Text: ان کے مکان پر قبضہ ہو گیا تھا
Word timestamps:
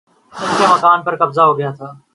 ان 0.33 0.51
کے 0.57 0.65
مکان 0.67 1.01
پر 1.01 1.15
قبضہ 1.15 1.41
ہو 1.41 1.57
گیا 1.57 1.71
تھا 1.71 1.91